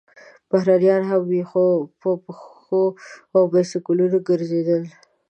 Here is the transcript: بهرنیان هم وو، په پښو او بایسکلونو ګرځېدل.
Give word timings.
بهرنیان 0.49 1.03
هم 1.09 1.21
وو، 1.27 1.65
په 1.99 2.09
پښو 2.23 2.83
او 3.35 3.41
بایسکلونو 3.51 4.17
ګرځېدل. 4.27 4.83